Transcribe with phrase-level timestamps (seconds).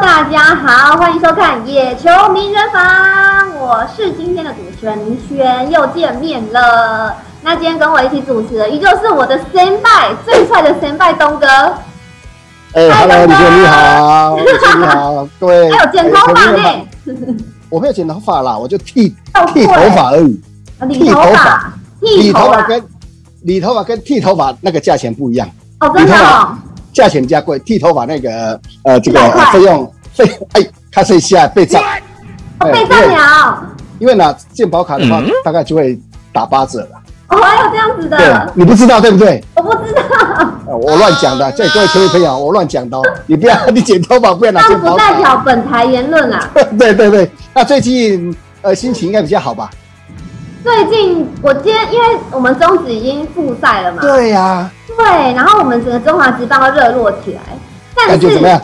[0.00, 2.82] 大家好，欢迎收看《野球名人房》，
[3.58, 7.14] 我是今天的主持人林轩，又见面了。
[7.42, 9.88] 那今天跟我一起主持的，依旧是我的先辈，
[10.24, 11.46] 最帅的先辈东哥。
[12.74, 15.72] 哎，Hello，李轩你好，你好，各位。
[15.72, 16.86] 还有剪头发呢？
[17.70, 19.14] 我没有剪头发啦，我就剃
[19.54, 20.40] 剃头发而已。
[20.90, 21.72] 剃头发，
[22.02, 22.82] 剃头发跟
[23.42, 25.48] 理头发跟剃头发那个价钱不一样。
[25.80, 26.56] 哦，真的哦。
[26.92, 29.20] 价钱加贵，剃头发那个呃，这个
[29.52, 31.80] 费用费哎，看这一下被炸，
[32.58, 33.66] 被诈了。
[33.98, 35.98] 因为拿健保卡的话，大概就会
[36.32, 36.88] 打八折了。
[37.28, 38.16] 哦，还有这样子的？
[38.16, 39.42] 对，你不知道对不对？
[39.56, 40.02] 我不知道。
[40.66, 43.02] 我乱讲的，这各位球迷朋友，我乱讲的哦。
[43.26, 44.92] 你不要， 你剪头发不要拿健保卡。
[44.92, 46.48] 不代表本台言论啊。
[46.78, 49.70] 对对对，那最近呃心情应该比较好吧？
[50.62, 54.00] 最近我今天因为我们中职已经复赛了嘛。
[54.00, 54.70] 对呀。
[54.96, 57.40] 对，然后我们整个中华职棒都热络起来，
[57.94, 58.60] 但是感觉怎么样？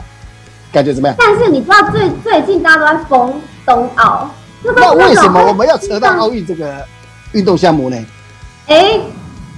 [0.73, 1.17] 感觉怎么样？
[1.19, 4.28] 但是你知道最最近大家都在疯冬奥，
[4.62, 6.84] 那为什么我们要扯到奥运这个
[7.33, 7.97] 运动项目呢？
[8.69, 8.98] 哎，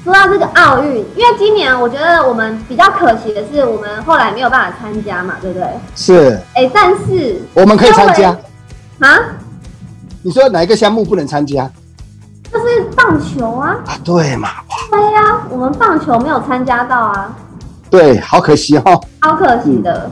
[0.02, 5.68] 说到这个奥运，因为今年我觉得我们比较可惜的是，我们后来没有办法参加嘛，对不对？
[5.94, 6.40] 是。
[6.54, 8.30] 哎，但是我们可以参加
[9.00, 9.18] 啊？
[10.22, 11.70] 你说哪一个项目不能参加？
[12.52, 13.76] 就是棒球啊！
[13.86, 14.48] 啊，对嘛。
[14.90, 17.34] 对呀、啊，我们棒球没有参加到啊。
[17.90, 19.00] 对，好可惜、哦。
[19.20, 20.10] 好可惜的。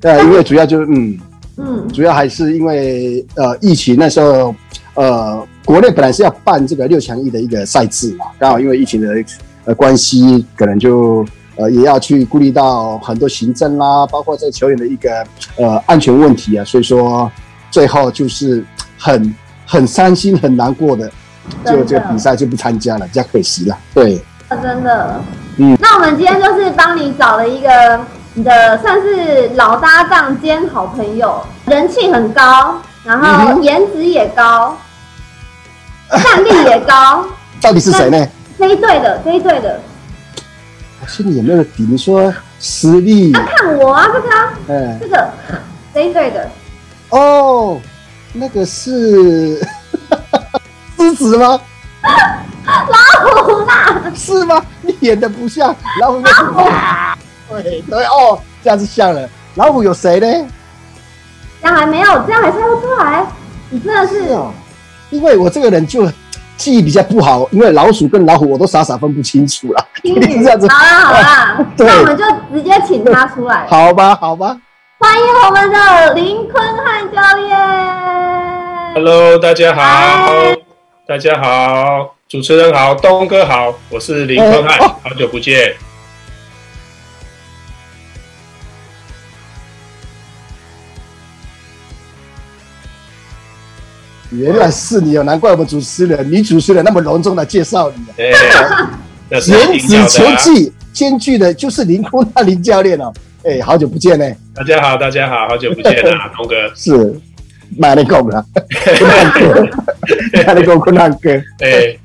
[0.00, 1.18] 对、嗯，因为主要就是嗯
[1.56, 4.54] 嗯，主要还是因为呃疫情那时候
[4.94, 9.08] 呃国内本来是要办这个六强一的一个赛制嘛，刚好因为疫情的
[9.64, 11.24] 呃关系，可能就
[11.56, 15.24] 呃也要去顾虑到很多行政啦，包括这球员的一个
[15.56, 17.30] 呃安全问题啊，所以说
[17.70, 18.64] 最后就是
[18.96, 19.34] 很
[19.66, 21.10] 很伤心很难过的。
[21.64, 23.78] 就这个比赛就不参加了，比较可惜了。
[23.94, 25.18] 对，啊真的。
[25.56, 27.98] 嗯，那我们今天就是帮你找了一个
[28.38, 34.78] 你的算是老搭档兼好朋友，人气很高，然后颜值也高，
[36.08, 37.26] 战力也高。
[37.60, 38.28] 到底是谁呢？
[38.56, 39.80] 这一队的，这一队的。
[41.02, 41.82] 我心里有没有底？
[41.90, 43.32] 你说实力？
[43.32, 44.28] 要看我啊，这个，
[44.68, 45.28] 嗯，这个
[45.92, 46.48] 这一队的。
[47.08, 47.80] 哦，
[48.32, 49.60] 那个是。
[50.96, 51.60] 狮子吗？
[52.04, 54.00] 老虎啦？
[54.14, 54.64] 是吗？
[54.82, 56.20] 你演的不像老虎。
[56.20, 56.70] 老虎。
[57.48, 59.28] 对对哦，这样子像了。
[59.54, 60.26] 老虎有谁呢？
[61.60, 63.26] 这样还没有，这样还猜不出来。
[63.70, 64.52] 你真的是，是哦，
[65.10, 66.08] 因为我这个人就
[66.56, 69.86] 记忆比较不好，因为老鼠跟老虎我都傻傻分不清楚了。
[70.04, 70.10] 这
[70.48, 70.68] 样子。
[70.68, 73.66] 好啦好啦， 那我们就直接请他出来。
[73.68, 74.56] 好吧好吧。
[74.98, 77.58] 欢迎我们的林坤汉教练。
[78.94, 80.32] Hello，大家好。
[81.06, 85.74] 大家好，主持人好，东哥好，我是林坤汉，好久不见。
[94.30, 98.04] 原来是你哦，难怪我们主持人女主持人那么隆重的介绍你。
[99.30, 103.12] 颜值球技兼具的，就是林坤汉林教练哦。
[103.44, 104.24] 哎，好久不见呢。
[104.54, 106.54] 大家好，大家好，好久不见啊， 东哥。
[106.74, 107.20] 是。
[107.76, 108.42] 买了够了，
[110.46, 111.30] 买了够困难哥。
[111.60, 111.98] 哎，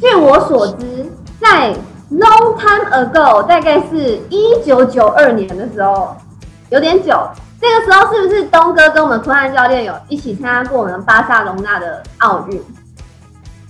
[0.00, 1.04] 据我所知，
[1.40, 1.74] 在
[2.12, 6.16] long time ago，大概是一九九二年的时候，
[6.70, 7.20] 有点久。
[7.62, 12.60] 这个时候是不是东哥跟我们坤汉教练有一起参加过我们巴塞隆纳的奥运？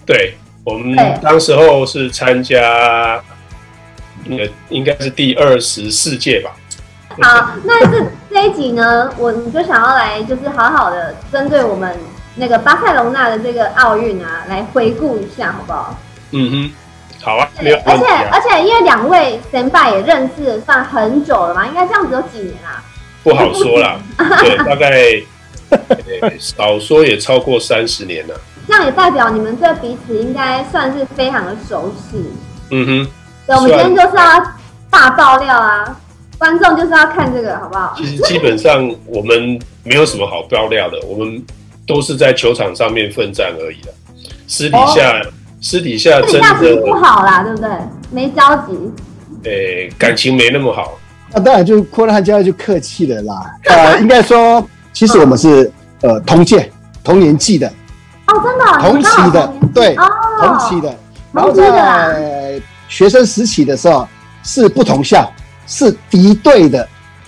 [0.06, 3.22] 对，我们当时候是参加
[4.24, 6.52] 那个应该是第二十四届吧。
[7.20, 11.94] 好，那这这一集呢，我你就想要来，就是好好的针对我们
[12.36, 15.98] 那个巴塞隆纳的这个奥运啊，来回顾一下，好不好？
[16.30, 16.72] 嗯哼，
[17.22, 17.46] 好啊。
[17.58, 22.82] 对，而且而且，因为两位先辈也认识算很久了嘛，应该这样子有几年啊？
[23.22, 24.00] 不好说啦，
[24.40, 25.22] 对，大概
[26.38, 28.34] 少说也超过三十年了。
[28.68, 32.24] 这样也代表你们这彼此应该算是非常的熟悉。
[32.70, 33.08] 嗯哼，
[33.46, 34.42] 对，我们今天就是要
[34.88, 35.96] 大爆料啊！
[36.38, 37.94] 观众就是要看这个，好不好？
[37.96, 41.44] 其实基本上我们没有什么好爆料的，我们
[41.86, 43.92] 都是在球场上面奋战而已的。
[44.46, 45.26] 私底下，哦、
[45.60, 47.70] 私底下真的不好啦，对不对？
[48.10, 48.78] 没交集。
[49.44, 50.98] 诶、欸，感情没那么好。
[51.32, 53.54] 那、啊、当然就坤汉教练就客气了啦。
[53.66, 55.64] 呃，应该说，其实我们是、
[56.02, 56.70] 嗯、呃同届
[57.02, 57.66] 同年纪的。
[58.26, 58.64] 哦，真的。
[58.80, 60.04] 同期的，对，哦、
[60.40, 60.94] 同期的。
[61.32, 64.06] 然后在学生时期的时候
[64.42, 65.30] 是不同校。
[65.64, 66.86] 是敌对的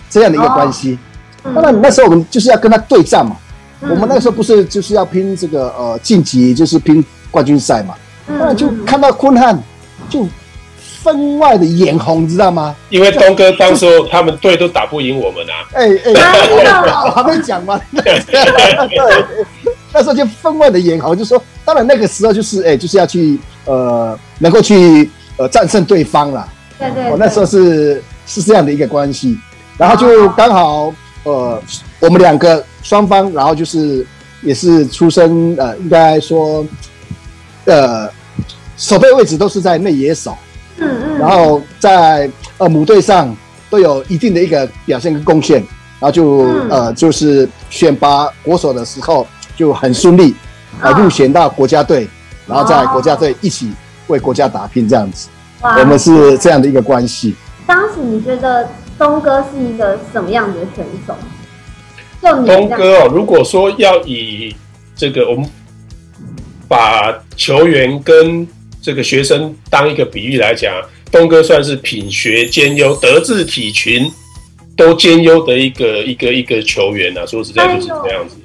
[0.09, 0.99] 这样的一个关系，
[1.41, 3.37] 当然那时候我们就是要跟他对战嘛。
[3.79, 7.95] 我们那时候不是就是要拼这个呃晋级，就是拼冠军赛嘛。
[8.27, 9.57] 那就看到坤汉
[10.09, 10.27] 就
[11.05, 12.75] 分外的眼红，你知道吗？
[12.89, 15.53] 因为东哥当时候他们队都打不赢我们啊。
[15.73, 16.11] 哎哎，
[17.05, 17.79] 我还没讲完。
[19.93, 25.07] 那时候就分外的眼红，就说，当然那个时候就是哎，就是要去呃，能够去
[25.37, 26.47] 呃战胜对方啦。
[26.79, 27.11] 对对，对。
[27.11, 29.37] 我那时候是是这样的一个关系，
[29.77, 30.91] 然后就刚好
[31.23, 31.61] 呃，
[31.99, 34.03] 我们两个双方，然后就是
[34.41, 36.65] 也是出生呃，应该说
[37.65, 38.09] 呃，
[38.75, 40.35] 守备位置都是在内野手。
[41.19, 43.35] 然后在呃母队上
[43.69, 45.59] 都有一定的一个表现跟贡献，
[45.99, 49.25] 然后就、嗯、呃就是选拔国手的时候。
[49.57, 50.35] 就很顺利，
[50.81, 52.05] 啊，入选到国家队，
[52.45, 53.71] 然后在国家队一起
[54.07, 55.29] 为国家打拼这样子，
[55.61, 57.33] 我们是这样的一个关系。
[57.65, 61.15] 当时你觉得东哥是一个什么样的选手？
[62.45, 64.53] 东哥哦，如果说要以
[64.93, 65.49] 这个我们
[66.67, 68.45] 把球员跟
[68.81, 70.73] 这个学生当一个比喻来讲，
[71.15, 74.11] 东哥算是品学兼优、德智体群
[74.75, 77.25] 都兼优的一个一个一个球员啊。
[77.25, 78.35] 说实在就是这样子，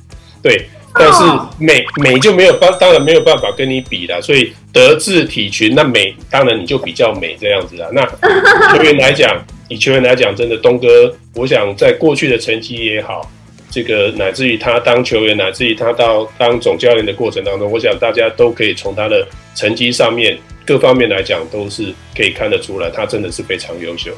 [0.40, 0.69] 对。
[0.93, 1.22] 但是
[1.58, 4.20] 美美就没有办，当然没有办法跟你比啦。
[4.20, 7.88] 所以德智体群，那美当然你就比较美这样子啊。
[7.93, 8.05] 那
[8.76, 13.31] 球员来讲， 以球员来讲，真的东哥，我想在过去的成绩也好，
[13.70, 20.37] 这个乃至于他当球员，乃至于他到当总教练的过程当中，我想大家都可以从他的成绩上面
[20.67, 24.11] 各方面来讲，都是可以看得出来，他真的是非常优秀。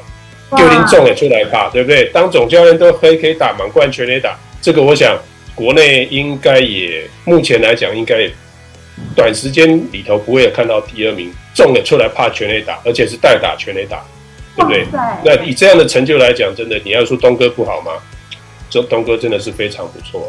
[0.57, 2.05] 就连中也出来打，对不对？
[2.13, 5.17] 当总教练都可以可以打满贯全垒打，这个我想。
[5.55, 8.27] 国内应该也目前来讲，应该
[9.15, 14.03] 短时间里头不会有看到第二名中了出来怕全垒打，而且是代打全垒打，
[14.55, 14.83] 对不对？
[15.23, 17.91] 那以这样的成就来讲，真的你要说东哥不好吗？
[18.73, 20.27] 这东哥真的是非常不错。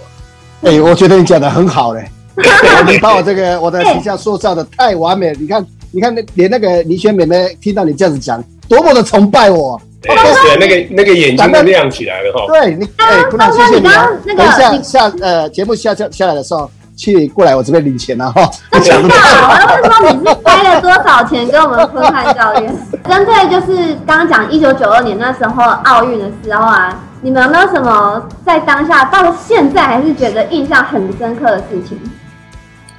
[0.64, 2.04] 哎、欸，我觉得你讲的很好嘞，
[2.86, 5.32] 你把我这个我的形象塑造的太完美。
[5.40, 9.80] 你看，你看那连那个倪轩妹妹听到你这样子讲，多么的崇拜我。
[10.02, 10.14] 对，
[10.60, 12.44] 那个那个眼睛都亮起来了哈。
[12.46, 14.06] 对你，哎，姑娘，谢谢你啊。
[14.26, 18.46] 等一下下呃节目下下下来的时候，去过来我这边领钱了哈。
[18.70, 22.70] 不知道，我要问说你是开了多少钱跟我们坤汉教练？
[23.08, 31.96] 针对就是刚刚讲一九九二年那时候奥运的时候啊，你们有没有什么在当下到现在还是觉得印象很深刻的事情？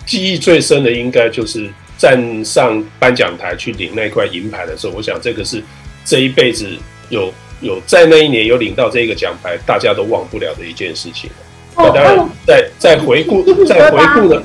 [0.04, 5.64] 记忆最深的应该就是站上颁奖台去领那块银牌的时候，我想这个是
[6.04, 6.68] 这一辈子。
[7.10, 7.32] 有
[7.62, 11.30] 有在那一年有领到这个奖牌，大家都忘不了的一件事情。
[11.78, 14.42] 那当然，在在回顾在回顾的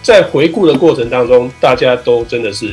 [0.00, 2.72] 在回顾的过程当中，大家都真的是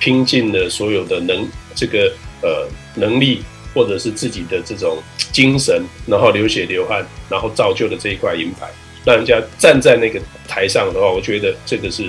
[0.00, 2.66] 拼尽了所有的能这个呃
[2.96, 3.44] 能力，
[3.74, 4.98] 或者是自己的这种
[5.32, 8.68] 精神，然后流血流汗，然后造就了这一块银牌，
[9.04, 12.04] 让人家站在那个台上的话，我觉得这个是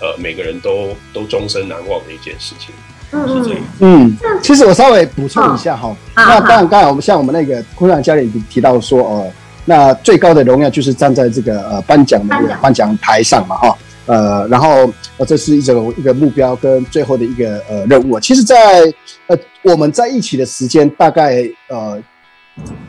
[0.00, 2.74] 呃每个人都都终身难忘的一件事情。
[3.14, 9.32] 嗯嗯，其实我稍微补充一下哈，那当然刚才我们像我们那个坤汉教练提到说，呃，
[9.66, 13.76] 那最高的荣耀就是站在这个呃颁奖的颁奖台上嘛哈，
[14.06, 18.18] 呃，然后呃这是一种一个目标跟最后的一个呃任务。
[18.20, 18.94] 其实在，在
[19.28, 22.02] 呃我们在一起的时间大概呃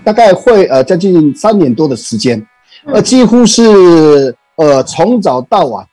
[0.04, 2.46] 大概会呃将近三年多的时间，
[2.86, 5.86] 呃几乎是呃从早到晚。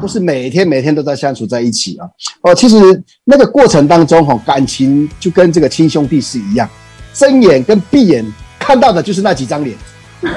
[0.00, 2.06] 都是每天每天都在相处在一起啊！
[2.42, 2.76] 哦，其实
[3.24, 6.70] 那个过程当中哈，感情就跟这个亲兄弟是一样，
[7.12, 8.24] 睁眼跟闭眼
[8.56, 9.76] 看到的就是那几张脸，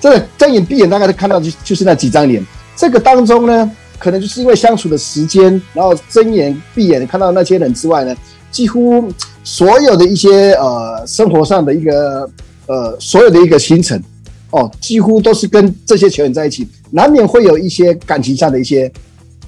[0.00, 2.44] 真的睁眼闭眼大概都看到就就是那几张脸。
[2.76, 8.16] 这个当中呢，可能就是因为相处的时间，然后睁眼闭眼看到那些人之外呢，
[8.50, 9.08] 几乎
[9.44, 12.28] 所有的一些呃生活上的一个
[12.66, 14.02] 呃所有的一个行程。
[14.54, 18.92] 哦，几乎都是跟这些球员在一起，难免会有一些感情上的一些，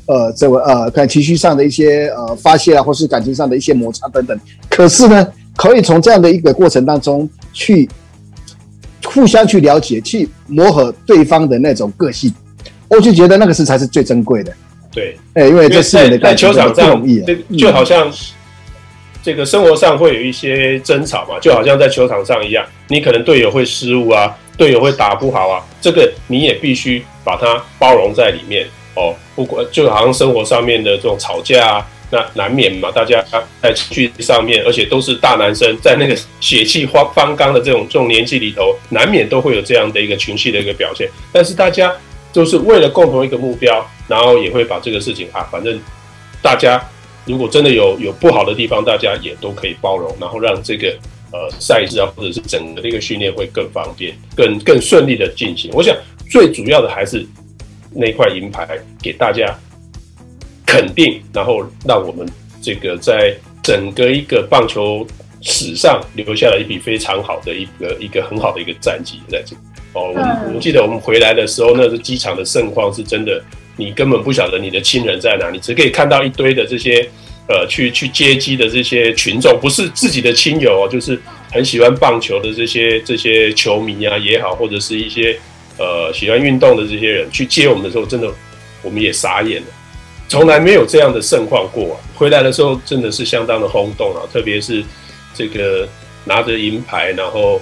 [0.07, 4.41] 呃，这个呃，感情绪上的一些呃发泄啊，或是感情上的一些摩擦等等。
[4.71, 7.87] 可是呢，可以从这样的一个过程当中去
[9.05, 12.33] 互相去了解，去磨合对方的那种个性，
[12.89, 14.53] 我就觉得那个是才是最珍贵的。
[14.93, 17.27] 对，哎、欸，因为这四年的感情在球场上不容易啊，
[17.59, 18.11] 就好像
[19.23, 24.37] 这个生活上会有一些争吵嘛，就好像在球场上一样，你可能队友会失误啊。
[24.57, 28.65] 队友会打不好啊，这个你也必须把它包容在里面
[28.95, 29.13] 哦。
[29.35, 33.21] 不管就好像生活上面的这种吵架啊，那难免嘛，大家
[33.61, 41.11] 在情绪上面，而且都是大男生，在那个血气方方刚的这种这种年纪里头，难免都会有这样的一个情绪的一个表现。
[41.33, 41.93] 但是大家
[42.35, 45.81] 就是为了共同一个目标，然后也会把这个事情啊，反正
[46.43, 46.79] 大家
[47.25, 50.95] 如果真的有有不好的地方，大家也都可以包容，然后让这个。
[51.33, 55.69] 呃，赛事啊，或者是整个的一个训练会更方便、更更顺利的进行。
[55.75, 55.93] 我想
[56.31, 57.27] 最主要的还是
[57.91, 59.53] 那块银牌给大家
[60.65, 62.25] 肯定，然后让我们
[62.63, 65.05] 这个在整个一个棒球
[65.41, 69.63] 史上留下了一笔非常好的一个一个很好的一个战绩在这里
[69.95, 70.13] 哦。
[70.15, 73.43] 我我记得我们回来的时候，那个机场的盛况是真的，
[73.77, 77.09] 你根本不晓得你的亲人在哪里，你只可以看到一堆的这些
[77.49, 81.19] 呃去去接机的这些群众，不是自己的亲友哦，就是
[81.53, 85.39] 很喜欢棒球的这些这些球迷啊也好，或者是一些
[85.79, 88.29] 呃喜欢运动的这些人去接我们的时候，真的
[88.83, 89.69] 我们也傻眼了。
[90.27, 92.01] 从来没有这样的盛况过啊！
[92.17, 94.83] 回来的时候真的是相当的轰动啊，特别是
[95.35, 95.87] 这个
[96.25, 97.61] 拿着银牌，然后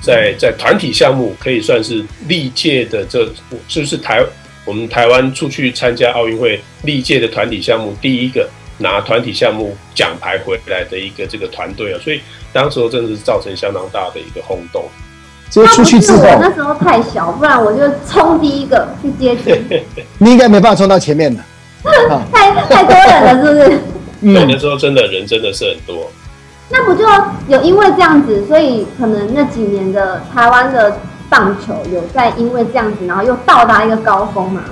[0.00, 3.24] 在在团体项目可以算是历届的这
[3.68, 4.24] 是不是台
[4.64, 12.20] 我们台湾出去参加奥运会历届的团体项目第一个拿团体项目奖牌回来的一个这个团队啊，所以
[12.52, 14.84] 当时候真的是造成相当大的一个轰动。
[15.50, 19.82] 就出去之后，我那时候太小，不然我就冲第一个去接机。
[20.18, 21.42] 你应该没办法冲到前面的。
[22.32, 23.80] 太太多人了，是不是？
[24.20, 26.08] 嗯，那时候真的人真的是很多。
[26.70, 27.04] 那不就
[27.48, 30.98] 有因为这样子，所以可能那几年的台湾的
[31.28, 34.62] 棒球有在因为这样子，然后又到达一个高峰嘛？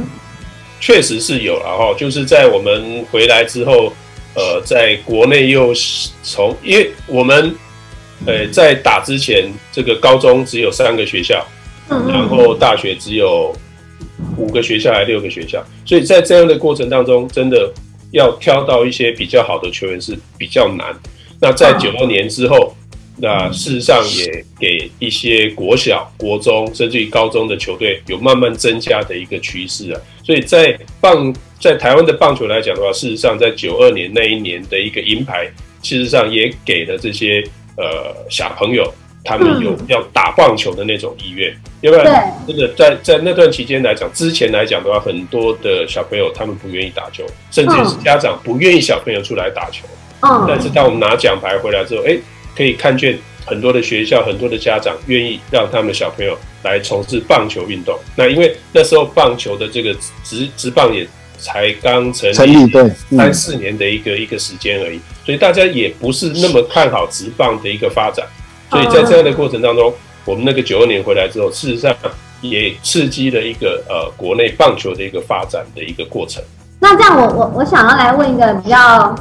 [0.80, 3.92] 确实是有，然后就是在我们回来之后，
[4.34, 5.72] 呃，在国内又
[6.22, 7.54] 从因为我们
[8.26, 11.44] 呃在打之前，这个高中只有三个学校，
[11.88, 13.54] 嗯，然后大学只有。
[14.36, 17.72] 五个学校还是六个学校，所以在这样的过程当中，真的
[18.12, 20.86] 要挑到一些比较好的球员是比较难。
[21.40, 22.74] 那在九二年之后，
[23.16, 30.00] 那事实上也给一些国小、国中甚至于高中的球队有慢慢增加的一个趋势啊。
[30.22, 35.46] 所以在棒在台湾的棒球来讲的话，事实上在九二年那一年的一个银牌，
[35.82, 37.42] 事实上也给了这些
[37.76, 38.92] 呃小朋友。
[39.24, 49.84] 他们有要打棒球的那种意愿，要不然真的在在那段期间来讲，之前来讲的话，很多的小朋友他们不愿意打球，甚至是家长不愿意小朋友出来打球。
[50.20, 52.18] 嗯，但是当我们拿奖牌回来之后，哎，
[52.56, 57.98] 可以看见很多的学校、很多的家长愿意让他们的小朋友来从事棒球运动。
[58.16, 59.94] 那因为那时候棒球的这个
[60.24, 61.06] 职职棒也
[61.38, 68.26] 才刚成立，对，三四年的一个一个时间而已，所以大家也不是那么看好职棒的一个发展。
[68.70, 69.94] 所以在这样的过程当中，
[70.24, 71.94] 我们那个九二年回来之后，事实上
[72.40, 76.42] 也刺激了一个呃国内棒球的一个发展的一个过程。
[76.80, 79.16] 那这样我，我我我想要来问一个比较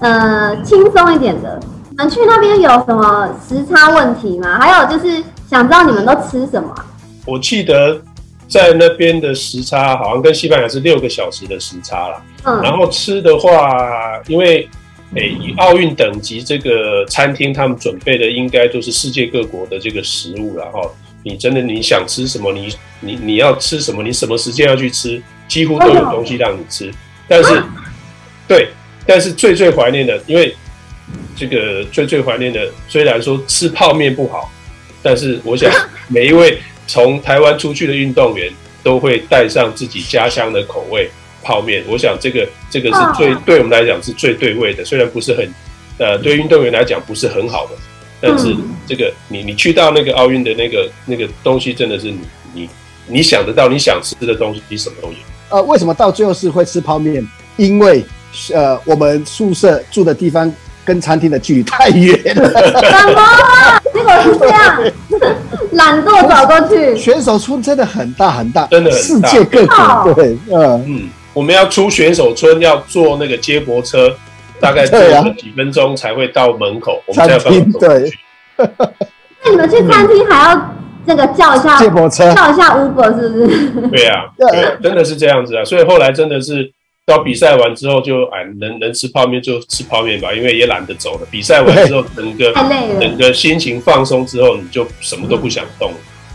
[0.00, 1.58] 呃轻松一点的，
[1.90, 4.58] 你们去那边有什么时差问题吗？
[4.58, 6.74] 还有就是想知道你们都吃什么？
[7.26, 8.00] 我记得
[8.48, 12.22] 在那边的时差好像跟西班牙是六个小时的时差啦。
[12.44, 14.68] 嗯，然后吃的话，因为。
[15.14, 20.82] 诶，以奥运等级这个餐厅，他们准备的应该都是世界各国的这个食物了哈。
[21.22, 22.68] 你真的你想吃什么，你
[23.00, 26.92] 你你要吃什么，你什么时间要去吃，几乎都有东西让你吃。
[27.26, 27.62] 但是，
[28.46, 28.68] 对，
[29.08, 30.54] 但是最最怀念的，因为
[31.34, 34.52] 这个最最怀念的，虽然说吃泡面不好，
[35.02, 35.72] 但是我想
[36.08, 41.08] 每一位从台湾出去的运动员都会带上自己家乡的口味。
[41.40, 45.48] 泡面，我想这个这个是最对我们来讲是最对味的，虽然不是很，
[45.96, 47.76] 呃，对运动员来讲不是很好的，
[48.20, 48.54] 但是
[48.86, 52.18] 这个你你去到那个奥运的那个那个东西，真的是你
[52.52, 52.68] 你
[53.06, 55.14] 你想得到你想吃的东西，比什么都有。
[55.48, 57.26] 呃，为什么到最后是会吃泡面？
[57.56, 58.04] 因为
[58.54, 60.52] 呃，我们宿舍住的地方
[60.84, 62.50] 跟餐厅的距离太远了。
[62.80, 63.22] 什么？
[63.92, 64.82] 结果是这样，
[65.72, 66.96] 懒惰走过去。
[66.96, 71.08] 选手村真的很大很大，真的很大，世界各国对，嗯嗯。
[71.34, 74.12] 我们要出选手村，要坐那个接驳车，
[74.58, 77.00] 大概坐了几分钟才会到门口。
[77.06, 78.12] 我们才要对。
[79.44, 83.70] 那你们去餐厅还要那个叫一下接驳车，叫一下 Uber 是不是？
[83.88, 85.64] 对呀，对，真的是这样子啊。
[85.64, 86.68] 所以后来真的是
[87.08, 91.26] 到比赛完之后就，就哎，能能吃泡面就吃泡面吧，因为也懒得走了。
[91.30, 92.52] 比赛完之后，整个
[93.00, 95.90] 整个心情放松之后，你就什么都不想动，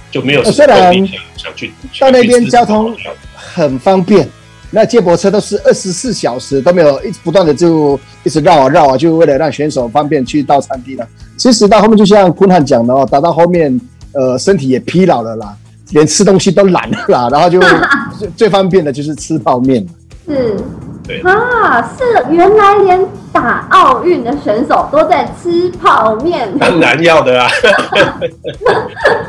[0.09, 1.71] 就没有什么动力想想去。
[1.99, 2.91] 到那边交通
[3.35, 4.27] 很方便。
[4.71, 11.07] 那接驳车都是二十四小时都没有，一直不断的就一直绕啊绕啊，就为了让选手方便去到餐厅了。
[11.37, 13.79] 其实到后面就像坤汉讲的哦，打到后面，
[14.13, 15.55] 呃，身体也疲劳了啦，
[15.91, 17.59] 连吃东西都懒了啦，然后就
[18.17, 19.85] 最最方便的就是吃泡面。
[20.25, 20.55] 是，
[21.05, 27.49] 对啊，是原来连打奥运的选手都在吃泡面，当然要的啊。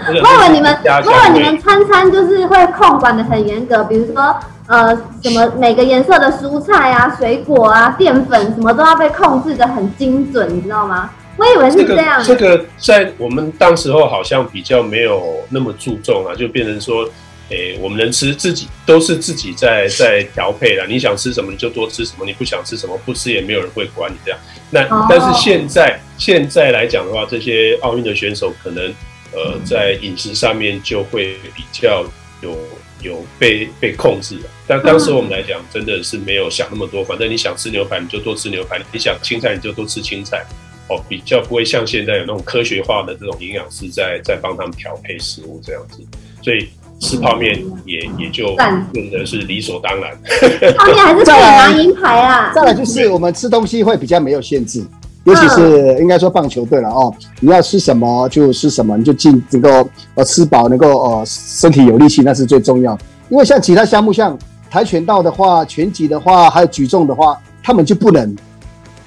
[0.06, 4.36] 我以为你们，我以为你们餐餐就是会控管的很严格，比如说
[4.68, 11.10] 呃，什么每个颜色的蔬菜啊、水果啊、淀粉什么都要被控制的很精准，你知道吗？
[11.36, 12.22] 我以为是这样。
[12.22, 17.04] 这个、这个在我们当时候好像比较没有那么注重啊，就变成说。
[17.50, 20.86] 诶，我们能吃自己都是自己在在调配的。
[20.86, 24.40] 你想吃什么你就多吃什么，你不想吃什么不吃也没有人会管你这样。
[24.70, 28.92] 那但是现在现在来讲的话，这些奥运的选手可能
[29.32, 32.04] 呃在饮食上面就会比较
[32.42, 32.58] 有
[33.02, 34.50] 有被被控制了。
[34.66, 40.44] 但当时我们来讲真的是没有想那么多，反正你想吃牛排你就多吃牛排，你想青菜你就多吃青菜。
[40.86, 46.04] 哦，比较不会像现在有那种科学化的这种营养师在在帮他们调配食物这样子，
[46.42, 46.68] 所以
[47.00, 48.54] 吃泡面也也就
[48.92, 50.12] 变得是理所当然。
[50.76, 52.52] 泡面还是可以拿银牌啊！
[52.54, 54.84] 再来就是我们吃东西会比较没有限制，
[55.24, 62.96] 尤其是应该说棒球队了哦，你要吃什么就吃什么，你就尽能够呃吃饱，能够呃身体有力气，那是最重要。
[63.28, 64.38] 因为像其他项目，像
[64.70, 68.34] 跆拳道的话、拳击的话，还有举重的话，他们就不能。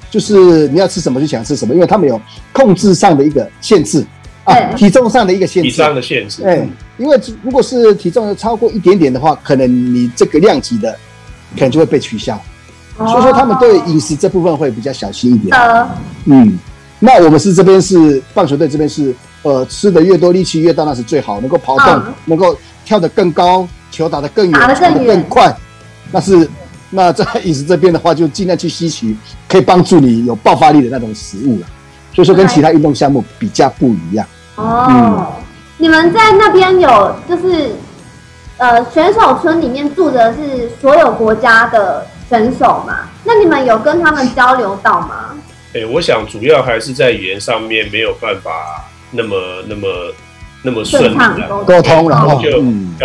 [0.10, 2.20] 就是你要吃什么就想吃什么，因为他们有
[2.54, 4.06] 控制上的一个限制
[4.46, 5.70] 啊，体重上的一个限制。
[5.70, 6.44] 体重上的限制。
[6.46, 6.68] 哎，
[6.98, 10.92] 因为如果是体重超过一点点的话，可能你这个量级的
[11.56, 12.40] 可能就会被取消。
[12.98, 15.56] 所以说他们对饮食这部分会比较小心一点。
[16.26, 16.58] 嗯，
[17.00, 25.56] 那我们是这边是棒球队这边是呃吃的越多力气越大，那是最好，能够跑动，能够跳得更高，球打得更远，打得更快，
[26.12, 26.50] 那是。
[26.90, 29.14] 那在饮食这边的话，就尽量去吸取
[29.46, 31.68] 可以帮助你有爆发力的那种食物了。
[32.14, 34.26] 所以说，跟其他运动项目比较不一样。
[34.56, 35.28] 哦，嗯、
[35.78, 37.72] 你们在那边有就是
[38.58, 43.10] 呃选手村里面住的是所有国家的选手嘛？
[43.24, 45.36] 那你们有跟他们交流到吗？
[45.74, 48.52] 哎、欸，我想主要还是在语言上面没有办法
[49.12, 49.36] 那么
[49.68, 50.14] 那么
[50.64, 52.96] 那么顺畅沟通，然后就要、嗯、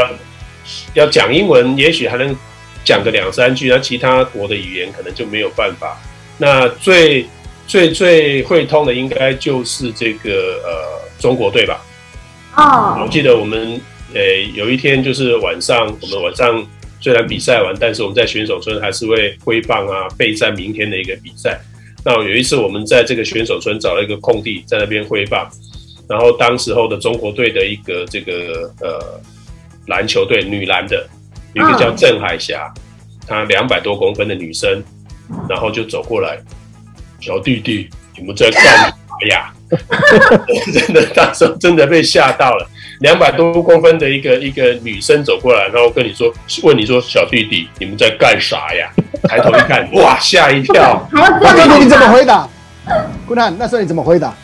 [0.95, 2.37] 要讲英文，也许还能。
[2.85, 5.97] 讲个两三句，那其他国的语言可能就没有办法。
[6.37, 7.25] 那最
[7.65, 10.31] 最最会通的应该就是这个
[10.65, 11.81] 呃中国队吧？
[12.63, 13.81] 哦，我记得我们
[14.15, 14.21] 呃
[14.55, 16.65] 有一天就是晚上，我们晚上
[17.01, 21.61] 虽然比赛完，但是我们在选手村还是会挥棒啊，备战明天的一个比赛。
[22.05, 25.49] 那有一次我们在这个选手村找了一个空地，在那边挥棒，
[26.09, 29.21] 然后当时候的中国队的一个这个呃
[29.87, 31.05] 篮球队女篮的。
[31.55, 32.73] 有一个叫郑海霞，
[33.27, 34.83] 她两百多公分的女生，
[35.47, 36.39] 然后就走过来，
[37.21, 38.97] 小弟弟，你们在干嘛
[39.29, 39.53] 呀？
[40.73, 42.69] 真的，当时候真的被吓到了。
[43.01, 46.33] 两百多公分的一个一个女生走过来，然后跟你说，
[46.63, 48.91] 问你说，小弟弟，你们在干啥呀？
[49.25, 51.09] 抬头一看， 哇，吓一跳。
[51.13, 52.49] 小弟弟，你怎么回答？
[53.27, 54.35] 姑娘，那时候你怎么回答？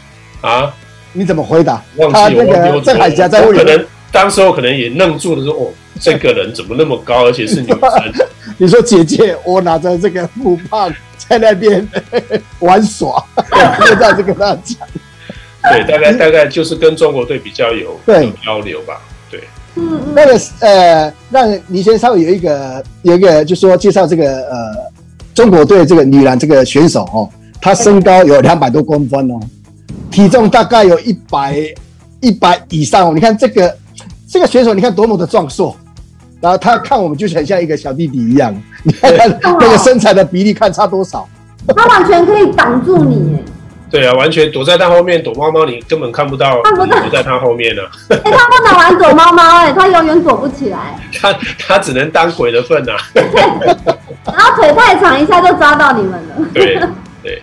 [0.40, 0.74] 啊？
[1.12, 1.82] 你怎么回答？
[1.96, 5.70] 忘记我那个郑海霞在问，可能当时候可能也愣住了，说哦。
[6.00, 7.80] 这个人怎么那么高，而且是女生？
[8.56, 10.88] 你说姐姐，我拿着这个木棒
[11.28, 11.86] 在那边
[12.60, 13.22] 玩耍，
[13.84, 14.88] 就在这跟他讲。
[15.70, 19.00] 对，大概大概就是跟中国队比较有对交流吧。
[19.30, 19.42] 对，
[19.74, 24.74] 嗯，那个呃，那你先稍微有一个有一个，就是说介绍这个呃
[25.34, 27.28] 中国队这个女篮这个选手哦，
[27.60, 29.38] 她身高有两百多公分哦，
[30.10, 31.56] 体重大概有一百
[32.20, 33.12] 一百以上哦。
[33.14, 33.76] 你看这个
[34.26, 35.76] 这个选手，你看多么的壮硕。
[36.40, 41.28] 然后他看我们就很像一个小弟弟一样，你看他那个身材的比例看差多少？
[41.76, 43.42] 他完全可以挡住你，
[43.90, 46.62] 对啊，完全躲在他后面躲猫猫，你根本看不到。
[46.62, 47.82] 他不躲在他后面呢。
[48.08, 50.98] 哎，他不能玩躲猫猫，哎，他永远躲不起来。
[51.20, 52.92] 他他只能当鬼的份呐。
[53.14, 56.48] 然后腿太长，一下就抓到你们了。
[56.54, 56.80] 对
[57.22, 57.42] 对。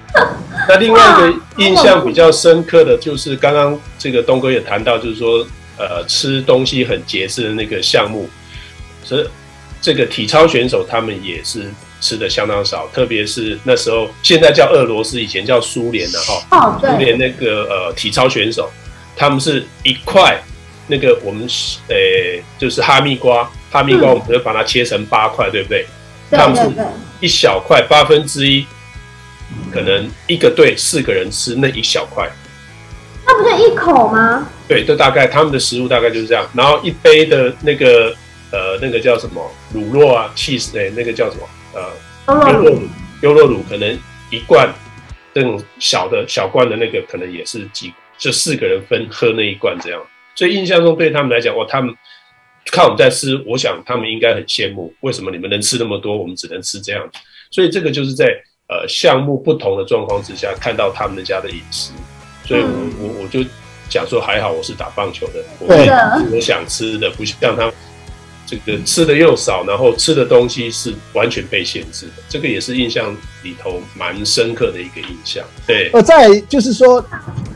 [0.70, 5.46] 那另外一个印象比较深刻的就是刚刚这个东哥也谈到，就是说
[5.78, 8.28] 呃吃东西很节制的那个项目。
[9.06, 9.28] 所以，
[9.80, 16.58] 这个体操选手他们也是吃的相当少，特别是那时候，现在叫俄罗斯，以前叫苏联的哈。
[16.58, 16.90] 哦，对。
[16.90, 18.68] 苏联那个呃体操选手，
[19.16, 20.42] 他们是一块
[20.88, 21.48] 那个我们
[21.88, 21.96] 呃
[22.58, 25.86] 就是哈密瓜，哈密瓜我们会把它切成八块，对不对？
[26.32, 26.68] 他们是
[27.20, 28.66] 一小块八分之一，
[29.72, 32.28] 可能一个队四个人吃那一小块。
[33.28, 34.48] 那不就一口吗？
[34.68, 38.16] 对，就大概他们的食物大概就是这样，然后一杯的那个。
[38.52, 41.50] 呃，那个叫什么乳酪啊，cheese 哎，那个叫什么？
[41.74, 42.88] 呃，优酪乳，
[43.22, 44.00] 优酪乳可能
[44.32, 44.74] 一罐
[45.34, 50.02] 这种小的小罐的那个，可能也是几就四个人分喝那一罐这样。
[50.36, 51.94] 所以印象中对他们来讲，哇，他们
[52.72, 57.06] 看我们在吃，我想他们应该很羡慕，为什么你们能吃那么多，我们只能吃这样？
[57.52, 58.26] 所以这个就是在
[58.68, 61.92] 呃项目不同的状况之下，看到他们家的饮食。
[62.46, 62.68] 所以我
[63.00, 63.44] 我我就
[63.90, 65.68] 讲说，还好我是打棒球的，我
[66.34, 67.72] 我想吃的，不像他。
[68.46, 75.44] 这个吃的又少，然后吃的东西是完全被限制的，这个也是印象里头蛮深刻的一个印象。
[75.66, 77.04] 对，呃，在就是说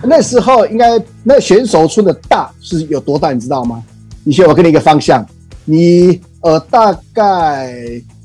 [0.01, 3.83] 那时候应该那选手村的大是有多大，你知道吗？
[4.23, 5.25] 你先我给你一个方向，
[5.65, 7.73] 你呃大概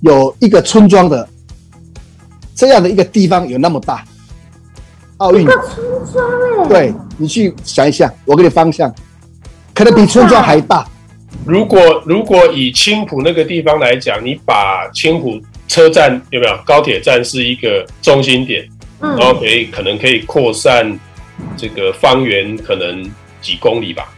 [0.01, 1.29] 有一个村庄的
[2.55, 4.05] 这样的一个地方有那么大，
[5.19, 8.93] 奥运一个村庄哎，对，你去想一下，我给你方向，
[9.75, 10.89] 可能比村庄还大。
[11.47, 18.67] 如果如果以青浦那个地方来讲，你把青浦车站有没有高铁站是一个中心点，
[19.01, 20.99] 嗯、然后可以可能可以扩散
[21.57, 23.03] 这个方圆可能
[23.41, 24.09] 几公里吧。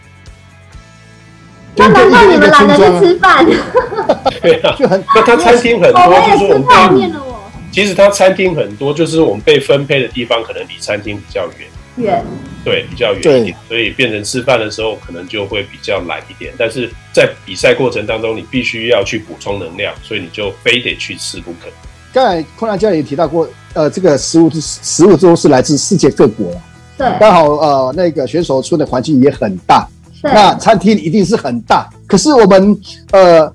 [1.77, 3.45] 那难道你们懒得去吃饭？
[4.41, 7.23] 对啊，就很那他餐厅很多，就是我们泡面了。
[7.23, 12.25] 我其实他餐厅很多，就是我们被分配的地方可能离餐厅比较远，远
[12.65, 16.53] 对，比较远一点，所以变成吃饭的时候可能就会比较懒一点。
[16.59, 21.69] 但是在比赛过程当中，你必须要去补充能量，所以你就非得去吃不可。
[22.13, 26.51] 刚才昆兰教练也提到过，呃，这个食物是食物都是来自世界各国，
[26.99, 29.89] 对，刚好呃那个选手村的环境也很大。
[30.23, 32.77] 那餐厅一定是很大，可是我们
[33.13, 33.53] 呃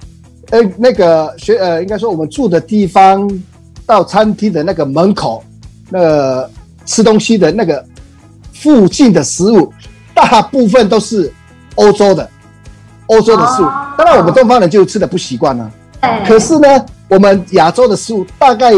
[0.52, 3.28] 呃那个学呃应该说我们住的地方
[3.86, 5.44] 到餐厅的那个门口，
[5.90, 6.50] 那个
[6.86, 7.84] 吃东西的那个
[8.62, 9.74] 附近的食物，
[10.14, 11.32] 大部分都是
[11.76, 12.30] 欧洲的
[13.08, 13.66] 欧洲的食物。
[13.98, 15.70] 当然我们东方人就吃的不习惯了。
[16.28, 16.68] 可是呢，
[17.08, 18.72] 我们亚洲的食物大概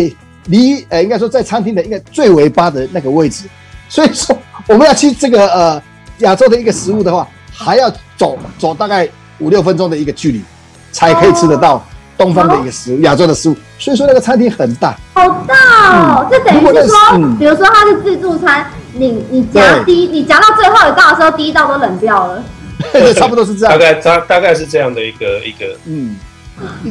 [0.46, 3.46] 离呃应该说在餐厅的一个最尾巴的那个位置，
[3.90, 4.36] 所以说
[4.68, 5.82] 我们要去这个呃
[6.20, 7.28] 亚洲的一个食物的话。
[7.56, 10.42] 还要走走大概五六分钟的一个距离，
[10.92, 11.86] 才可以吃得到
[12.18, 13.56] 东方的一个食物，亚洲的食物。
[13.78, 15.54] 所以说那个餐厅很大，好大
[16.18, 16.28] 哦！
[16.32, 16.98] 这等于是说，
[17.38, 22.44] 比如说它是自助餐，你你夹第一，你夹到最后一道的时候，第一道都冷掉了。
[22.92, 23.74] 对，差不多是这样。
[23.74, 26.16] 大概大大概是这样的一个一个嗯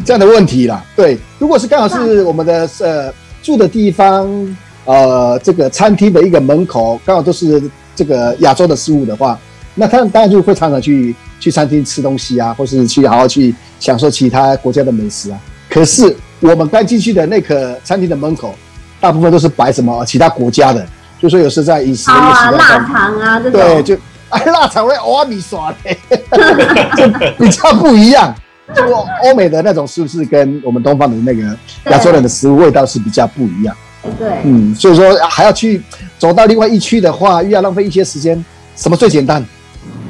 [0.04, 0.82] 这样的问题啦。
[0.96, 3.12] 对，如果是刚好是我们的呃
[3.42, 7.62] 住的地方，呃这个餐厅的一个门口刚好都是
[7.94, 9.38] 这个亚洲的食物的话。
[9.74, 15.40] 那他当然就会常常去去餐厅吃东西啊，或是去好好去享受其他国家的美食啊。
[15.70, 18.54] 可是我们刚进去的那个餐厅的门口，
[19.00, 20.86] 大部分都是摆什么其他国家的，
[21.22, 23.94] 就说有时在饮食的啊，腊肠啊，这种对，就
[24.30, 25.96] 哎腊肠会欧米耍的，
[26.96, 27.08] 就
[27.38, 28.34] 比较不一样。
[28.74, 28.82] 就
[29.24, 31.56] 欧美的那种是不是跟我们东方的那个
[31.90, 33.76] 亚洲人的食物味道是比较不一样？
[34.18, 35.82] 对，嗯，所以说还要去
[36.18, 38.42] 走到另外一区的话，又要浪费一些时间。
[38.74, 39.44] 什么最简单？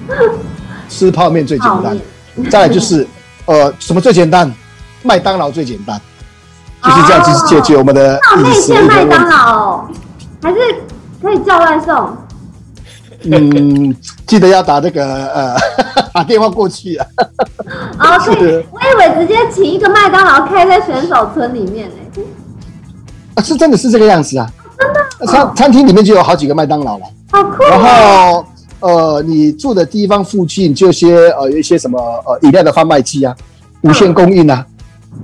[0.88, 1.98] 吃泡面最简单，
[2.50, 3.06] 再来就是，
[3.46, 4.50] 呃，什么最简单？
[5.02, 6.00] 麦当劳最简单，
[6.84, 8.72] 就是这样子解决我们的饮食。
[8.72, 9.84] 那麦当劳
[10.40, 10.58] 还是
[11.22, 12.16] 可以叫外送？
[13.24, 13.94] 嗯，
[14.26, 15.56] 记得要打这个呃，
[16.12, 17.06] 打电话过去啊。
[17.96, 18.38] 啊，所以
[18.72, 22.22] 我以为直接请一个麦当劳开在选手村里面呢。
[23.36, 24.50] 啊，是真的是这个样子啊！
[24.76, 27.04] 真的，餐餐厅里面就有好几个麦当劳了。
[27.30, 27.62] 好酷。
[27.62, 28.44] 然后。
[28.80, 33.32] 呃，你住的地方附近就些呃有一些什么呃饮料的贩卖机啊，
[33.82, 34.66] 无限供应啊。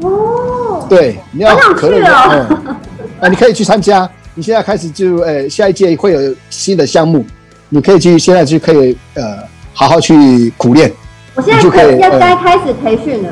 [0.03, 0.87] 哦。
[0.89, 2.47] 对，你要可乐啊，
[3.21, 4.09] 啊， 你可以去参加。
[4.39, 7.27] 你现在开始就呃下一届会有新的项目，
[7.69, 9.37] 你可以去现在就可以呃
[9.75, 10.93] 好好去苦练。
[11.35, 13.31] 我现在就可以该该开始培训了。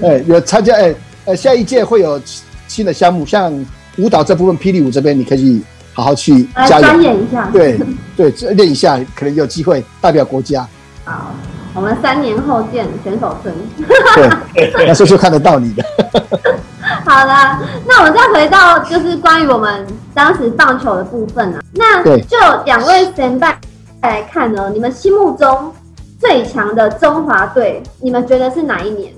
[0.00, 0.94] 哎，有参加哎
[1.26, 2.18] 呃下一届会有
[2.66, 3.52] 新的项目，像
[3.98, 5.62] 舞蹈这部分，霹雳舞这边你可以。
[5.92, 7.50] 好好去加油，演一下。
[7.52, 7.76] 对
[8.16, 10.64] 对，练一下，可能有机会代表国家。
[11.04, 11.34] 好，
[11.74, 13.52] 我们三年后见，选手村。
[14.54, 15.84] 对， 那时候就看得到你的。
[17.08, 17.32] 好的，
[17.86, 21.60] 那我们再回到就是关于我们当时棒球的部分啊。
[21.72, 23.46] 那就两位前辈
[24.02, 25.74] 来看呢，你们心目中
[26.20, 29.10] 最强的中华队，你们觉得是哪一年？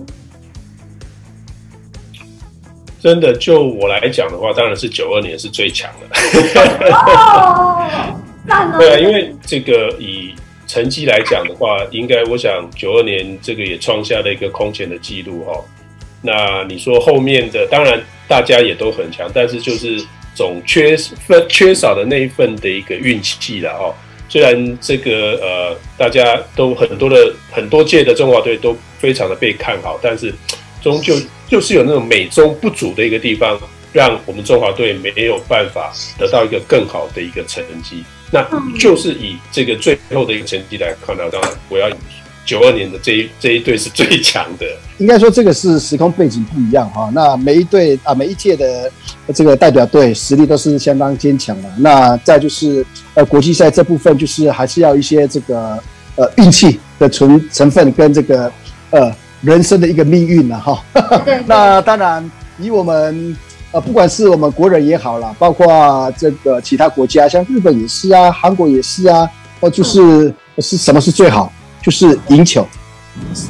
[3.00, 6.06] 真的，就我来讲的话，当然是九二年是最强的。
[6.92, 7.84] 哦，
[8.78, 10.32] 对啊，因为这个以
[10.68, 15.60] 成绩来讲的话，应该我想九二年这个也创下了一个空前的记录哈。
[16.22, 20.04] 那你说后面的，当然大家也都很强，但是就是
[20.34, 23.94] 总缺分缺少的那一份的一个运气了哦。
[24.28, 30.34] 虽然这个呃，大家都很多的很多届的中华队都非常的被看好，但是
[30.82, 31.14] 终究。
[31.50, 33.58] 就是有那种美中不足的一个地方，
[33.92, 38.04] 让我们中华队没有办法得到一个更好的一个成绩。
[38.30, 41.94] 那就是以这个最后的一个成绩来看到，当然我要以
[42.44, 44.66] 九二年的这一这一队是最强的。
[44.98, 47.10] 应该说这个是时空背景不一样哈。
[47.14, 48.90] 那每一队啊，每一届的
[49.34, 51.68] 这个代表队实力都是相当坚强的。
[51.78, 55.78] 那再就是呃国际赛这部分，就是还是要一些这个
[56.16, 58.52] 呃运气的成成分跟这个
[58.90, 59.12] 呃。
[59.42, 60.84] 人生的一个命运了哈，
[61.48, 63.34] 那当然以我们
[63.72, 69.26] 呃，不管是我们国人也好啦，包括这个其他国家，像日本也是啊，韩国也是啊，
[69.60, 71.50] 哦，就是是什么是最好，
[71.82, 72.66] 就是赢球。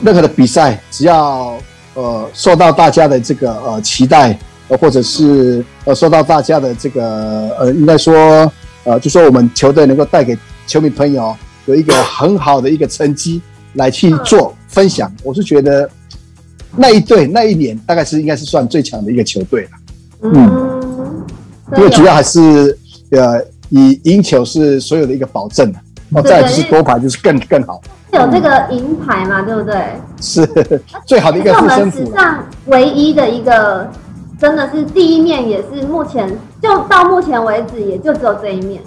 [0.03, 1.57] 任何的比赛，只要
[1.95, 4.37] 呃受到大家的这个呃期待，
[4.69, 8.51] 呃或者是呃受到大家的这个呃应该说
[8.85, 13.41] 呃就说我们球队能够带给球迷朋友有一个很好的一个成绩
[13.75, 15.89] 来去做分享，我是觉得
[16.75, 19.71] 那一队那一年大概是应该是算最强的一个球队了。
[20.23, 20.81] 嗯，
[21.77, 22.77] 因为主要还是
[23.11, 25.73] 呃以赢球是所有的一个保证。
[26.13, 27.81] 哦，再就是夺牌就是更更好，
[28.13, 29.95] 有这个银牌嘛，对不对？
[30.21, 30.45] 是
[31.07, 31.99] 最好的一个护身符。
[31.99, 33.89] 是我们史上唯一的一个，
[34.39, 36.29] 真的是第一面，也是目前
[36.61, 38.83] 就到目前为止，也就只有这一面。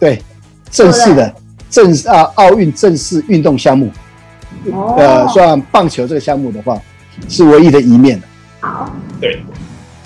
[0.00, 0.20] 对，
[0.68, 1.32] 正式的
[1.70, 3.88] 正啊奥运正式运动项目，
[4.72, 6.76] 哦、呃，算棒球这个项目的话，
[7.28, 8.20] 是唯一的一面。
[8.58, 9.44] 好，对。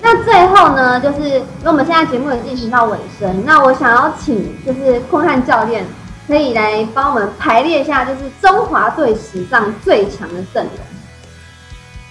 [0.01, 5.83] 那最后呢，就是因为我们现在节目已经进行到尾声，那我想要请就是坤汉教练。
[6.29, 10.73] 可以来帮我们排列一下，就是中华队史上最强的阵容。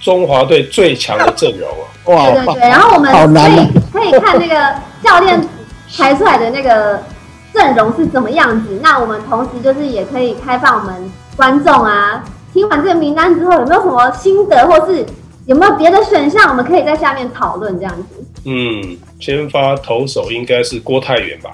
[0.03, 1.87] 中华队最强的阵容啊！
[2.07, 2.69] 哇，对对对。
[2.69, 5.41] 然后我们可以可以看那个教练
[5.97, 7.01] 排出来的那个
[7.55, 8.81] 阵容是怎么样子。
[8.83, 15.07] 那我们同时就是也可以开放我们观众啊，听完这个名单之后有没有什么心得，或是
[15.47, 18.25] 有没有别的选项，我们可以在下面讨论这样子。
[18.47, 21.51] 嗯，先发投手应该是郭泰源吧。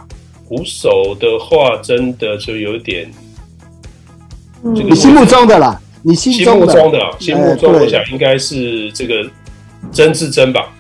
[0.49, 3.11] 捕手的话，真的就有点，
[4.63, 9.29] 嗯、你心目中的啦，你心目中的，心目中我想应该是这个
[9.91, 10.71] 曾志珍吧，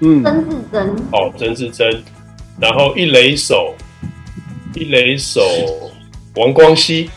[0.00, 2.02] 嗯，曾志珍，哦，曾志珍，
[2.58, 3.74] 然后一雷手，
[4.74, 5.40] 一雷手
[6.34, 7.08] 王光熙，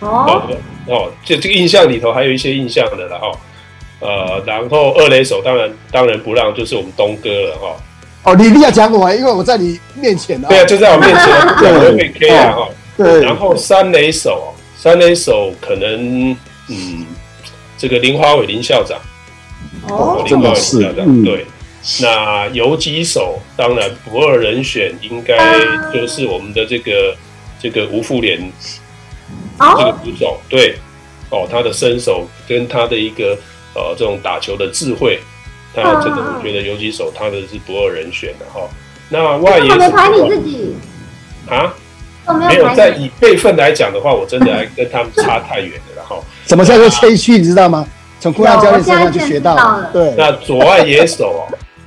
[0.00, 0.42] 哦，
[0.86, 3.32] 哦，就这个印象里头还有一些印象的了哈，
[4.00, 7.68] 呃，然后二雷手当然当然不让，就是我们东哥了哈。
[7.68, 7.76] 哦，
[8.36, 10.48] 你一定要讲我，因为我在你面前啊。
[10.48, 11.26] 对啊，就在我面前，
[11.58, 12.68] 对，会 K 啊哈。
[12.96, 13.22] 对。
[13.22, 16.30] 然后三垒手，三垒手可能，
[16.68, 17.06] 嗯，
[17.78, 18.98] 这个林华伟林校长。
[19.88, 21.24] 哦，林华伟林校长。
[21.24, 21.46] 对。
[22.00, 25.38] 那游击手当然不二人选，应该
[25.94, 27.16] 就是我们的这个
[27.60, 28.38] 这个吴复连。
[29.58, 30.76] 这个吴总，对。
[31.30, 33.36] 哦，他的身手跟他的一个
[33.74, 35.18] 呃这种打球的智慧。
[35.82, 38.60] 那这个我觉得游击手他的是不二人选的哈。
[39.08, 40.76] 那外野手没排你自己
[41.48, 41.74] 啊？
[42.46, 46.16] 没有在以辈分来讲的话，我真的还跟他们差太远了哈。
[46.46, 47.38] 什么叫做谦虚？
[47.38, 47.86] 你知道吗？
[48.20, 49.90] 从坤汉教练身上就学到了。
[49.92, 50.12] 对。
[50.16, 51.46] 那左外野手，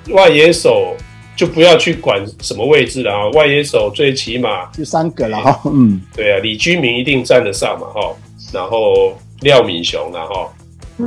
[0.09, 0.95] 外野手
[1.35, 3.29] 就不要去管什么位置了啊。
[3.33, 5.59] 外野手最起码就三个了哈。
[5.65, 8.15] 嗯，对啊，李居明一定站得上嘛哈。
[8.51, 10.51] 然后廖敏雄然后，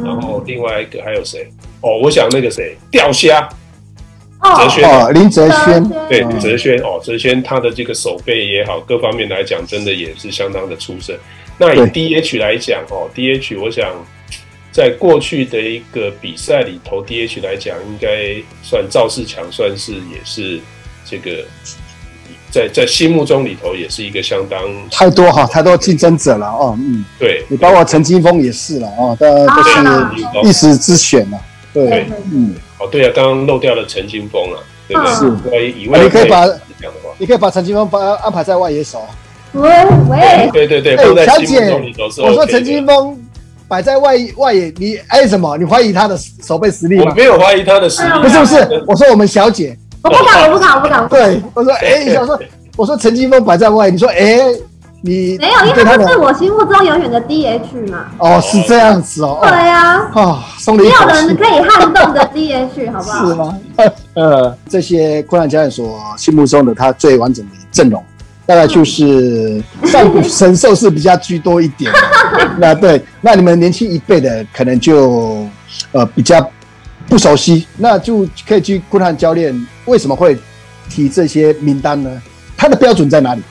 [0.02, 1.46] 然后另外一个还有谁？
[1.82, 3.48] 哦，我想那个谁，钓虾，
[4.56, 4.88] 哲轩。
[4.88, 6.78] 哦，林哲轩，对，哲轩。
[6.80, 11.18] 哦，哲轩他的这个手背也好，各方面来讲，真的也是相当的出色。
[11.58, 13.92] 那以 DH 来讲哦，DH 我想
[14.72, 20.58] 在过去的一个比赛里头，DH 来讲，应该算赵世强，算是也是
[21.04, 21.44] 这个
[22.54, 29.44] 在在心目中里头也是一个相当太多哈，太多竞争者了哦，嗯，对，你包括陈金峰也是了哦，大家
[30.32, 31.38] 都是一时之选了。
[31.72, 35.02] 对，嗯，哦，对啊，刚刚漏掉了陈金峰啊，对不
[35.50, 35.72] 对？
[35.72, 36.46] 是，以为你可以把，
[37.18, 39.04] 你可以把陈金峰把安排在外野手。
[39.54, 39.68] 喂
[40.08, 41.76] 喂，对对对，小姐，
[42.22, 43.20] 我说陈金峰
[43.66, 45.56] 摆在外外野，你哎什么？
[45.58, 47.06] 你怀疑他的守备实力吗？
[47.08, 51.08] 我没有怀疑他的实力，不是不是，我说我们小姐，我不敢，我不敢，我不敢。
[51.08, 52.38] 对，我说哎，想说，
[52.76, 54.40] 我说陈金峰摆在外，你说哎。
[55.06, 58.06] 你没有，因为他是我心目中永远的 DH 嘛。
[58.16, 59.38] 哦，是这样子哦。
[59.42, 59.96] 对呀。
[60.14, 63.26] 啊，送没有人可以撼动的 DH， 好不好？
[63.28, 63.58] 是吗？
[64.16, 68.02] 呃，这些困难教练所心目中的他最完整的阵容，
[68.46, 71.92] 大概就是上古神兽是比较居多一点。
[72.56, 75.46] 那对，那你们年轻一辈的可能就
[75.92, 76.40] 呃比较
[77.08, 80.36] 不熟悉，那就可以去坤汉教练为什么会
[80.88, 82.22] 提这些名单呢？
[82.56, 83.42] 他的标准在哪里？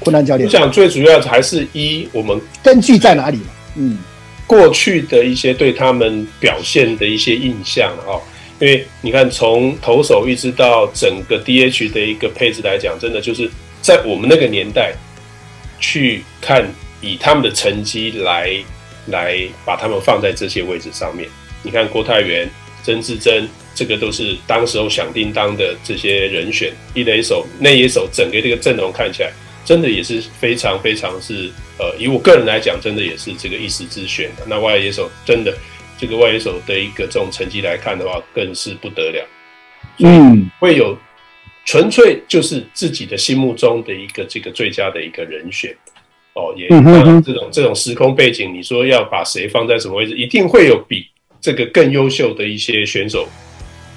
[0.00, 3.40] 坤汉教练，我想最主要还是一我们根据在哪里？
[3.74, 3.98] 嗯，
[4.46, 8.20] 过去的一些对他们表现的一些印象哦，
[8.60, 13.50] 因为你看从投手一直到整个 DH 的一个配置来讲，真的就是
[13.82, 14.92] 在我们那个年代
[15.80, 16.64] 去看，
[17.00, 18.52] 以他们的成绩来
[19.06, 21.28] 来把他们放在这些位置上面。
[21.62, 22.48] 你看郭泰源、
[22.88, 29.30] 曾志珍，这个都是当时候响叮当的这些人选，一垒手、内野手，整个这个阵容看起来。
[29.62, 34.46] 真的也是非常非常是呃，以我个人来讲，真的也是这个一时之选的。
[34.46, 35.54] 那外野手真的
[35.98, 39.28] 这个外野手的一个这种成绩来看的话，更是不得了。
[39.98, 40.96] 嗯，会有
[41.66, 45.76] 纯粹就是自己的心目中的一个这个最佳的一个人选
[46.32, 46.54] 哦。
[46.56, 46.66] 也
[47.20, 51.06] 这种这种时空背景，你说要把谁放在什么位置，一定会有比
[51.40, 53.26] 这个更优秀的一些选手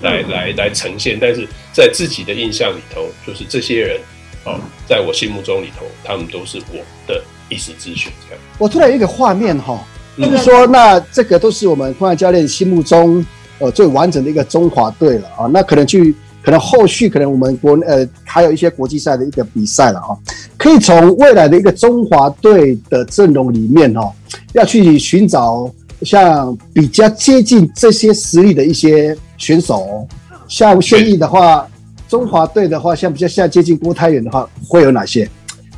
[0.01, 3.99] 来、嗯、来来呈现，但是在自己的印象里头，就是这些人
[4.45, 6.77] 哦，在我心目中里头，他们都是我
[7.07, 8.11] 的一时之选。
[8.27, 9.83] 这样，我突然有一个画面哈，
[10.17, 13.25] 就是说，那这个都是我们昆汉教练心目中
[13.59, 16.15] 呃最完整的一个中华队了啊，那可能去。
[16.43, 20.17] 可能后续可能我们国呃还有一些国际赛的一个比赛了啊，
[20.57, 24.11] 可以从未来的一个中华队的阵容里面哈，
[24.53, 25.71] 要去寻找
[26.03, 30.07] 像比较接近这些实力的一些选手，
[30.47, 31.67] 像现役的话，
[32.07, 35.29] 中华队的话，像比较像接近郭泰源的话，会有哪些？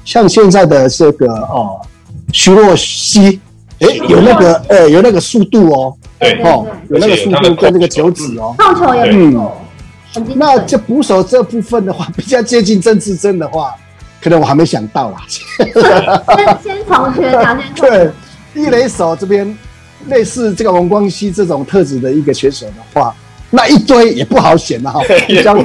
[0.05, 1.79] 像现在的这个哦，
[2.31, 3.39] 徐若曦，
[3.79, 9.57] 哎，有那个呃有那个速度哦，对哦，有那个速度跟那个九指哦，控球也不错。
[10.35, 13.73] 那这捕手这部分的话，比较接近郑智珍的话，
[14.21, 15.23] 可能我还没想到啦。
[15.27, 15.67] 先
[16.61, 18.11] 先从学长先 对，
[18.53, 19.57] 一垒手这边
[20.07, 23.15] 类似这个王光熙这种特质的一个选手的话，
[23.49, 25.01] 那一堆也不好选了哈，
[25.43, 25.57] 交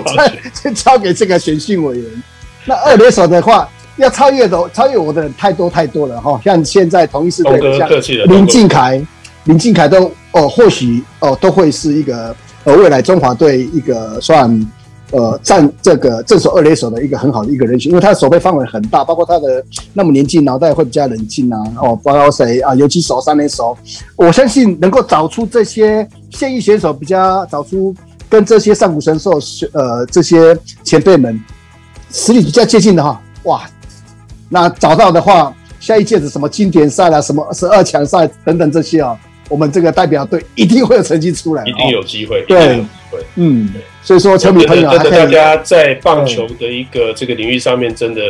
[0.55, 2.23] 先交给这个选训委员。
[2.65, 7.89] 那二垒手的话，要超越的超越我的人太多太多了哈，像现在同一师队像
[8.27, 9.01] 林俊凯，
[9.45, 12.35] 林俊凯都哦，或许哦都会是一个。
[12.65, 14.51] 呃未来中华队一个算
[15.11, 21.59] 呃占这个正手二垒手的一个很好的一个人选，因为他的守备范围很大，包括他的那么年轻，脑袋会比较冷静啊。
[21.81, 22.75] 哦，包括谁啊？
[22.75, 23.77] 尤其手、三垒手，
[24.17, 27.95] 我相信能够找出这些现役选手，比较找出
[28.29, 29.39] 跟这些上古神兽
[29.73, 31.41] 呃这些前辈们
[32.11, 33.21] 实力比较接近的哈。
[33.45, 33.63] 哇，
[34.49, 39.19] 那找到的话，下一届的什么经典赛啦，什么十二强赛等等这些啊。
[39.49, 42.45] 我们这个代表队一定会有成绩出来，一定有机会。
[42.47, 42.85] 对，
[43.37, 43.69] 嗯，
[44.03, 48.21] 所以说球迷朋友，真的大家在棒球的一个这个领域上面，真的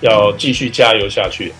[0.00, 1.52] 要继续加油下去。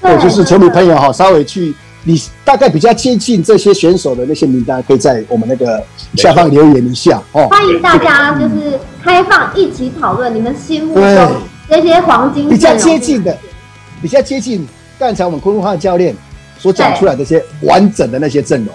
[0.00, 5.82] 对，就是球迷朋友哈，稍微去，你大概比较接近这些选手的那些名单，可以在我们那个
[6.14, 7.48] 下方留言一下哦。
[7.48, 11.32] 欢迎大家就是开放一起讨论你们心目中
[11.68, 13.36] 那些黄金比较接近的，
[14.00, 14.64] 比较接近
[14.98, 16.14] 刚才我们昆汉教练。
[16.66, 18.74] 所讲出来的一些完整的那些阵容，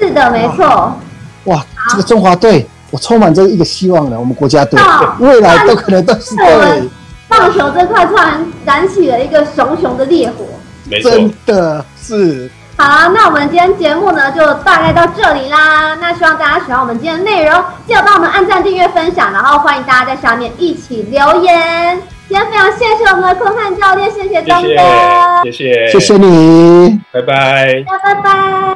[0.00, 0.96] 是的，没错。
[1.44, 4.80] 哇，这个中华队，我充满着一个希望了，我们国家队
[5.18, 6.88] 未来都可能都是对
[7.28, 10.46] 棒球这块突然燃起了一个熊熊的烈火，
[10.84, 12.50] 没错，真的是。
[12.78, 15.94] 好啦，那我们今天节目呢就大概到这里啦。
[15.96, 22.00] 那希望大家喜欢我们今天的内容，记得帮我们按赞、订阅、分享，然后欢迎大家在下面一起留言。
[22.28, 26.16] 今天非常谢谢我们的坤汉教练，谢谢东哥，谢谢，谢谢。
[26.16, 28.75] 你，拜拜，拜拜。